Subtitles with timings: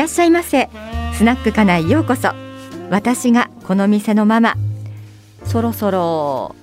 [0.00, 0.70] いらっしゃいませ。
[1.12, 2.30] スナックかなようこそ。
[2.88, 4.54] 私がこの店のママ。
[5.44, 6.56] そろそろ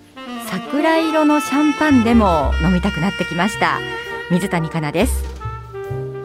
[0.49, 3.77] 桜色のシャンパンでも飲みたくなってきました。
[4.31, 5.23] 水谷香奈です。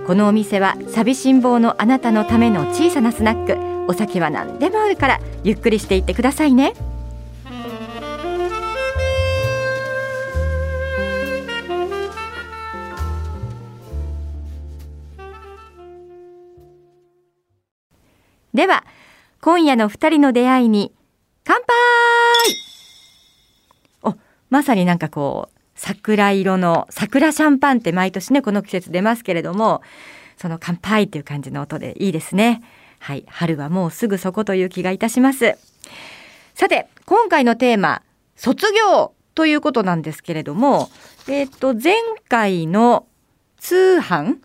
[0.07, 3.59] このお店は寂しん坊のあなたのための小さなスナック。
[3.91, 6.73] お酒は何でもあるからゆっくりしていってくださいね。
[18.55, 18.85] では
[19.41, 20.93] 今夜の二人の出会いに
[21.45, 21.67] 乾杯！
[24.03, 24.15] お
[24.51, 29.81] まさになんかこう桜色の桜シャンパンって毎年ねこの季節出ますけれども
[30.37, 32.63] その乾杯っていう感じの音でいいですね。
[32.99, 35.57] はい春はもうすぐそこという気がいたします。
[36.55, 38.03] さて今回のテーマ
[38.37, 40.91] 卒業ということなんですけれども
[41.27, 41.95] えっ、ー、と前
[42.29, 43.07] 回の
[43.57, 44.37] 通販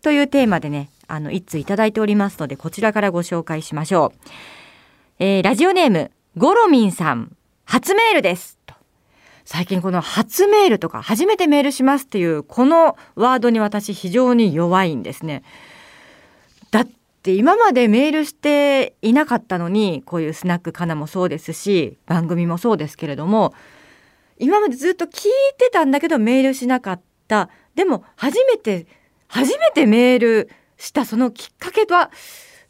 [0.00, 4.20] というテーマでねあの、一通いただいておりますので、こちらからご紹介しましょう。
[5.18, 8.58] えー、ラジオネーム、ゴロミンさん、初メールです。
[9.50, 15.42] 最近この初メールとか、初めてメールしますっていう、このワードに私非常に弱いんですね。
[16.70, 16.88] だっ
[17.22, 23.54] て今までメールしていなかったのに、こういうスナックかなもそうですし、番組もそうですけれども、
[24.38, 27.48] 今までずっと聞いてたんだけどメールしなかった。
[27.74, 28.86] でも初めて、
[29.28, 32.10] 初めてメールしたそのきっかけは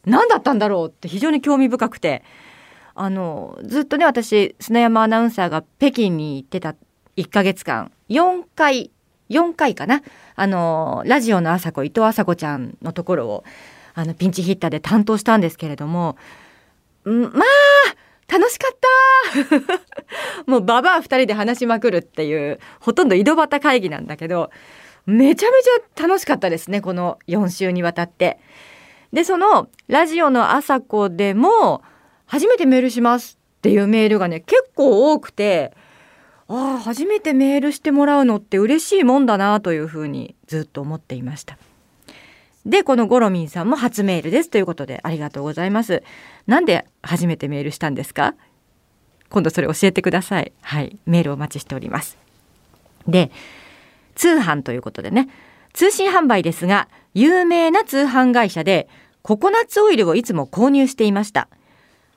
[0.05, 2.23] 何だったんだろうって非常に興味深くて。
[3.01, 6.75] あのずっとね私砂山アナウンサーが北京に行ってた
[7.15, 7.93] 1ヶ月間。
[8.09, 8.91] 4回
[9.29, 10.01] 4回かな。
[10.35, 13.43] あのラジオの朝子伊藤麻子ちゃんのところを
[13.93, 16.17] あのピンチヒッターで担当したんですけれども
[17.05, 20.43] まあ楽しかった。
[20.51, 24.51] もうババア2人で話しまくるっていうほとんど井戸端会議なんだけど
[25.05, 28.39] めちゃめちゃ楽しかったですねこの4週にわたって。
[29.11, 31.81] でそのラジオの朝子でも
[32.25, 35.73] 初めてメールしますっていうメールがね結構多くて
[36.47, 41.57] ああ初めてメールしてもらうのって嬉しいもんだなというふうにずっと思っていました。
[42.65, 46.03] でこのゴロミンさんも初メールですということでありがとうございます。
[46.45, 48.35] なんで初めてメールしたんですか？
[49.29, 50.51] 今度それ教えてください。
[50.61, 52.17] はい、メールお待ちしております。
[53.07, 53.31] で
[54.19, 55.29] 通販ということでね。
[55.71, 58.89] 通信販売ですが有名な通販会社で
[59.21, 61.47] ココナッツオイルをいつも購入していました。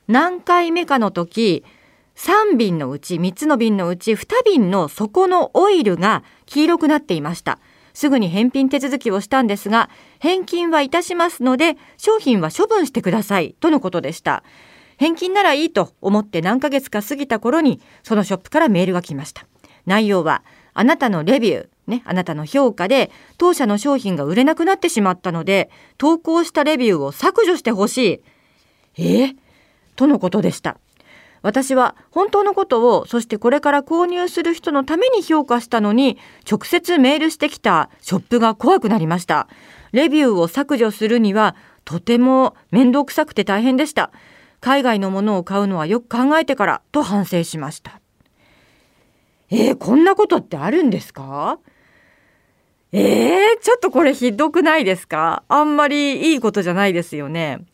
[0.08, 1.64] 何回目かの時
[2.16, 7.60] 3瓶のうち3つの瓶のうち2瓶の底のオイルが黄色くなっていました。
[7.94, 14.42] すぐに返品手続きをしたんですが返金はいたしますので商品は処分してくださいとのことでした。
[14.96, 19.46] 返金ならいいと思って何ヶ月か過ぎた頃にそのショップからメールが来ました。
[19.86, 20.42] 内容は
[20.74, 28.22] あなたのレビューね、あなたの評価で当社の商品が売れなくなってしまったので投稿したレビューを削除してほし
[28.96, 29.02] い。
[29.02, 29.24] え？
[29.26, 29.36] ー、
[29.94, 30.78] とのことでした。
[31.42, 36.16] 私は本当のことをそしてこれから購入する人のために評価したのに
[36.50, 39.48] 直接メールしてきたショップが怖くなりました。
[39.90, 44.12] レビューを削除するにはとても面倒くさくて大変でした。
[44.60, 48.00] 海外のものを買うのはよく考えてからと反省しました。
[49.50, 51.58] えー、こんなことってあるんですか？
[52.94, 55.42] えー、ちょっとこれひどくないですか？
[55.48, 57.64] あんまりいいことじゃないですよね。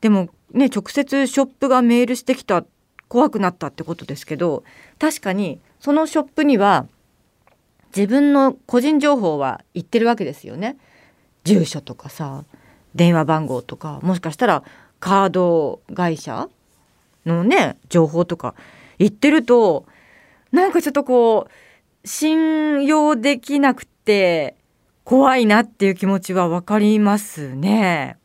[0.00, 2.64] でもね、直接ショップがメールしてきた、
[3.08, 4.62] 怖くなったってことですけど、
[5.00, 6.86] 確かにそのショップには
[7.94, 10.76] 自分の個人情報は言ってるわけですよね。
[11.42, 12.44] 住所とかさ、
[12.94, 14.62] 電話番号とか、もしかしたら
[15.00, 16.48] カード会社
[17.24, 18.54] のね、情報とか
[18.98, 19.86] 言ってると、
[20.52, 24.56] なんかちょっとこう、信用できなくて、って
[25.02, 28.18] 怖いなっていう気持ちはわかりますね。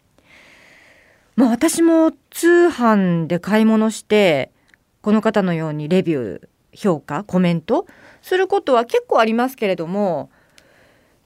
[1.36, 4.52] まあ私も通販で買い物して
[5.02, 7.88] この方のようにレビュー評価コメント
[8.22, 10.30] することは結構ありますけれども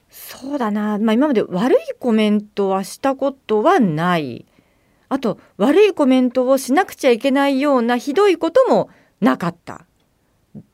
[0.08, 4.46] そうだな、まあ、今まで悪いコメントはしたことはない。
[5.10, 8.88] あと悪いコメントをしなくちゃいけないようなひどいことも
[9.20, 9.84] なかった。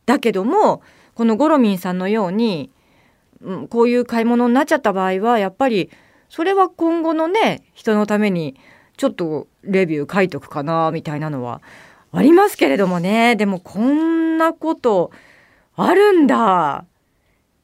[0.07, 0.83] だけども
[1.15, 2.71] このゴロミンさんのように
[3.69, 5.91] こういう買い物になっちゃった場合はやっぱり
[6.29, 8.57] それは今後のね人のために
[8.97, 11.61] ちょっとレビュー書いとくかなみたいなのは
[12.13, 13.37] ありますけれどもね。
[13.37, 15.11] でもこんなこと
[15.77, 16.85] あるんだ。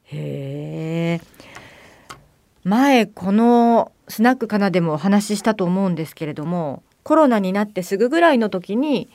[0.05, 1.25] へえ
[2.63, 9.09] 前このスナックかなでもお話ししたと思うんですけれどもコロナになってすぐぐらいの時に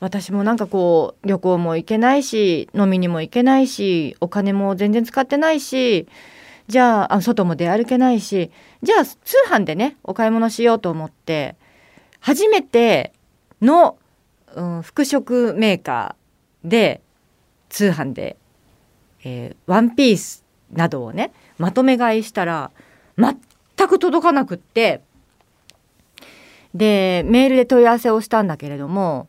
[0.00, 6.06] 私もなんかこう旅行も行けないし飲みにも行けないしお金も全然使ってないし
[6.68, 8.50] じゃあ外も出歩けないし
[8.82, 9.16] じゃあ通
[9.48, 11.56] 販でねお買い物しようと思って
[12.20, 13.12] 初めて
[13.62, 13.96] の、
[14.54, 17.00] うん、服飾メーカーで
[17.68, 18.36] 通販で、
[19.24, 22.70] えー、ワンピースなどをねまとめ買いしたら
[23.16, 25.02] 全く届かなくって
[26.74, 29.28] でメールで問い合わせをしたんだけれども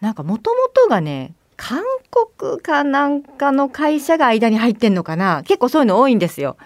[0.00, 6.56] なんかもともとがね韓国かなんかの会社が間に入ってんのかな結構そういうの多いんですよ。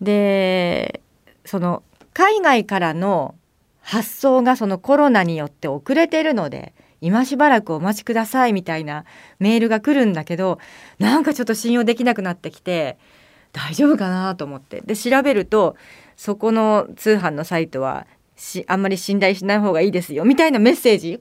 [0.00, 1.00] で
[1.44, 1.82] その
[2.14, 3.34] 海外からの
[3.80, 9.04] 発送がそのコロナによって遅れてるので今しばらくお待ちくださいみたいな
[9.38, 10.58] メールが来るんだけど
[10.98, 12.98] なんかちょっと信用できなくなってきて
[13.52, 15.76] 大丈夫かなと思ってで調べると
[16.16, 18.06] そこの通販のサイトは
[18.66, 21.20] あんまり信頼しない方がいいですよみたいなメッセージ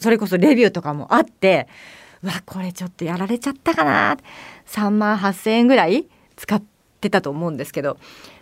[0.00, 1.68] それこそレビューとかもあって
[2.22, 4.16] わこれちょっとやられちゃったかな。
[4.66, 6.06] 3万8,000円ぐらい
[6.36, 6.62] 使っ
[7.00, 7.98] てたと思うんですけど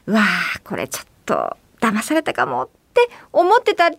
[0.06, 0.22] うわ
[0.64, 3.96] これちょっと騙されたかもって思ってたら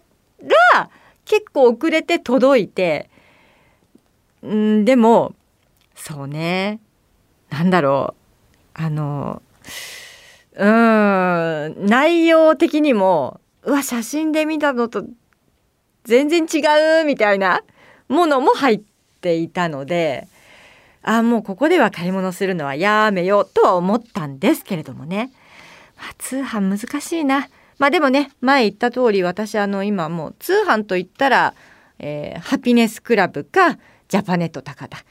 [1.25, 3.09] 結構遅れて届いて
[4.45, 5.33] んでも
[5.95, 6.79] そうね。
[7.49, 8.15] なんだろ
[8.75, 8.81] う。
[8.81, 9.41] あの
[10.55, 15.05] うん内容的にもうわ写真で見たのと
[16.03, 16.61] 全然違
[17.01, 17.61] うみたいな
[18.09, 18.81] ものも入っ
[19.21, 20.27] ていたので
[21.01, 25.31] あもうここでは買い物するのはやめようとは思ったんですけれどもね、
[25.97, 27.49] まあ、通販難しいな。
[27.77, 31.53] まあでもね前言った通り私あの今もう通販といったら、
[31.99, 33.77] えー、ハピネスクラブか
[34.07, 35.03] ジャパネット高田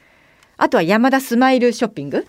[0.57, 2.25] あとは山田スマイルショッピング。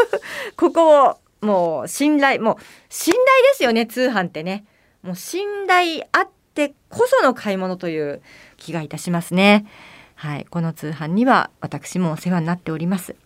[0.56, 2.56] ここをもう信頼もう
[2.88, 4.64] 信頼ですよね通販ってね。
[5.02, 6.41] もう信頼あって
[6.88, 8.20] こその買い物という
[8.56, 9.66] 気がいたしますね。
[10.14, 10.46] はい。
[10.50, 13.16] この通販には私もお世話になっております。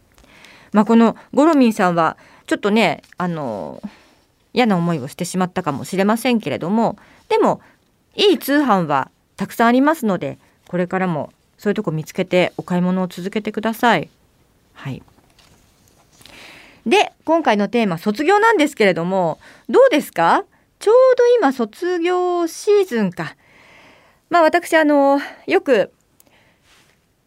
[0.73, 3.83] まあこのゴロミンさんはちょっとねあの
[4.53, 6.97] 嫌な思いをしてしまったかもしれませんけれども
[7.29, 7.61] でも
[8.15, 10.39] いい通販はたくさんありますので
[10.69, 14.09] これからもそういうとこ見つけてお買い物を続けてください。
[14.75, 15.03] はい。
[16.87, 20.45] で今回のテーマ卒業なんですけれどもどうですか？
[20.79, 23.37] ちょうど今卒業シーズンか。
[24.31, 25.93] まあ私あのよく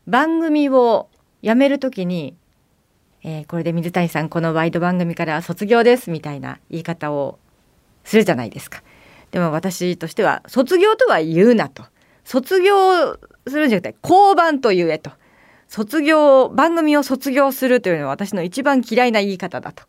[0.07, 1.09] 番組を
[1.41, 2.35] 辞めるときに
[3.21, 7.37] えー、これで水谷さんこのワイド番組から卒業ですみたいな言い方を
[8.05, 8.81] するじゃないですか。
[9.31, 11.83] でも私としては卒業とは言うなと。
[12.23, 13.17] 卒業
[13.47, 15.11] するんじゃなくて降板と言えと。
[15.67, 19.83] 卒業番組を卒業するというのは私の一番嫌いな言い方だと。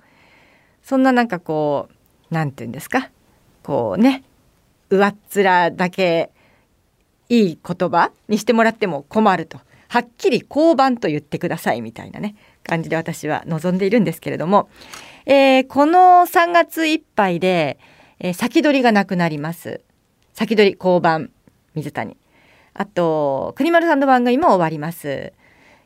[0.83, 1.95] そんななんかこう
[2.35, 3.11] 何て言うんですか？
[3.63, 4.25] こうね
[4.91, 6.31] 上っ面だけ
[7.29, 9.61] いい言葉にしてもらっても困ると。
[9.89, 14.69] はっきり降板と言ってくださいみたいなね感じで私は望んでいるんですけれども、
[15.27, 17.77] えー、この3月いっぱいで、
[18.21, 19.81] えー、先取りがなくなります。
[20.33, 21.31] 先取り交番
[21.75, 22.17] 水谷。
[22.73, 25.33] あと国丸さんの番組も終わります、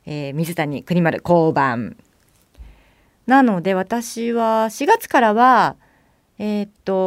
[0.05, 1.97] えー、水谷国丸交番。
[3.27, 5.77] なので私は4月からは
[6.39, 7.04] えー、っと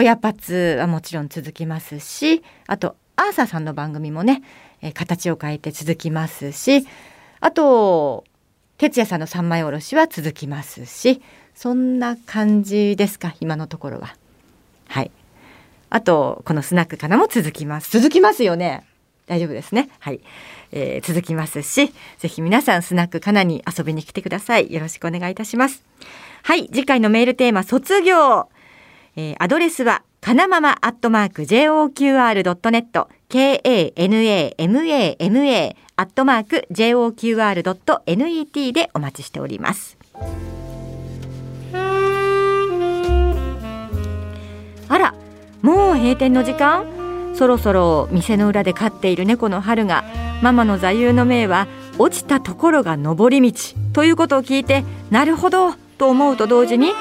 [0.00, 4.42] 親パツはもちろん続きますしあとアーサーさんの番組もね、
[4.80, 6.86] え形を変えて続きますし
[7.40, 8.24] あと
[8.78, 11.20] 哲也さんの三枚おろしは続きますし
[11.54, 14.16] そんな感じですか今のところは。
[14.88, 15.10] はい。
[15.90, 17.90] あとこのスナックかなも続きます。
[17.90, 18.86] 続きますよね。
[19.26, 19.90] 大丈夫ですね。
[19.98, 20.20] はい、
[20.72, 24.72] えー、続きますしぜひ皆さんスナックかなに遊びに来てください。
[24.72, 25.84] よろしくお願いいたします。
[26.42, 26.68] はい。
[26.68, 28.48] 次回のメールテーマ卒業、
[29.16, 34.56] えー、アドレスはかなままアットマーク JOQR.net KANAMAMA
[35.96, 39.98] アットマーク JOQR.net でお待ちしております。
[44.88, 45.14] あら、
[45.62, 47.00] もう閉店の時間？
[47.34, 50.04] そろそろ店の裏で飼っている猫の春が
[50.42, 53.58] ママの座右の銘は落ちたところが上り道
[53.92, 56.92] ということを聞いてなるほどと思うと同時に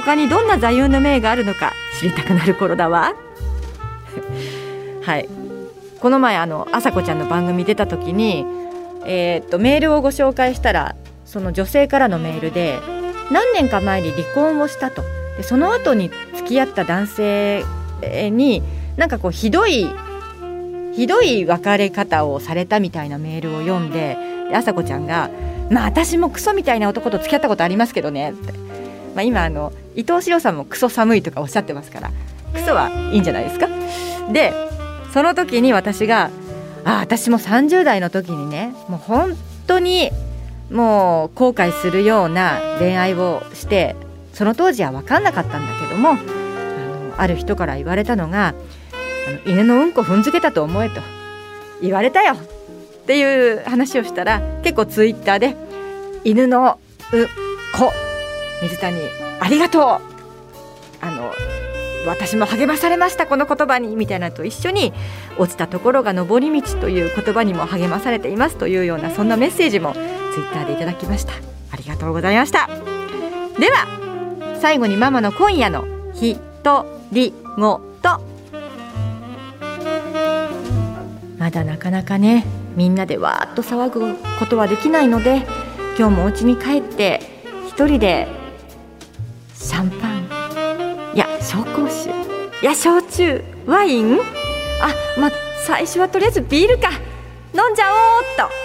[0.00, 3.14] 他にどんな座右の銘があるのか知りたくなる頃だわ。
[5.02, 5.28] はい。
[6.00, 8.44] この前あの朝子ちゃんの番組出た時に、
[9.06, 12.80] えー、っとメールをご紹介したらその女性からのメールで
[13.30, 15.02] 何年か前に離婚をしたと。
[15.36, 17.64] でその後に付き合った男性
[18.30, 18.62] に
[18.96, 19.88] なんかこうひどい
[20.92, 24.16] ひどい別れ方をされたみたいなメールを読んで
[24.48, 25.30] で朝子ちゃんが
[25.70, 28.52] 「まあ私もクソみたいな男と付き合ったことありますけどね」って、
[29.14, 32.10] まあ、今あの伊藤四郎さんもクソ寒いとかおっしゃってますから
[32.52, 33.68] クソはいいんじゃないですか？
[34.32, 34.52] で
[35.12, 36.30] その時に私が
[36.84, 39.36] あ私も30代の時にねもう本
[39.66, 40.10] 当に
[40.70, 43.94] もう後悔するような恋愛をして
[44.32, 46.20] その当時は分かんなかったんだけどもあの
[47.18, 48.48] ある人から言われたのが
[49.28, 51.00] あの犬のうんこ踏んづけたと思えと
[51.80, 52.36] 言われたよっ
[53.06, 55.56] ていう話をしたら結構ツイッターで
[56.24, 56.78] 犬の
[57.12, 57.26] うん
[57.78, 57.92] こ
[58.62, 58.98] 水谷
[59.44, 59.82] ありがとう。
[59.82, 61.30] あの
[62.06, 64.92] 私も励まされましたこの言葉にみたいなと一緒に
[65.38, 71.32] 落ちたところが上り道という言葉にも励まされていますというようなそんなメッセージもツイッターでいただきました。
[71.70, 72.68] ありがとうございました
[73.58, 75.84] では最後にママの今夜の
[76.14, 78.20] ひとりごと。
[81.36, 82.46] まだなかなかね
[82.76, 85.42] みんなでわーっと騒ぐことはできないので
[85.98, 87.20] 今日もお家に帰って
[87.68, 88.26] 一人で
[89.64, 90.28] シャンパン
[91.14, 92.10] いや紹興酒。
[92.10, 93.42] いや焼酎。
[93.64, 94.18] ワイン？
[94.82, 95.30] あまあ
[95.66, 96.90] 最初はとりあえずビールか。
[96.90, 98.63] 飲んじゃおうっと。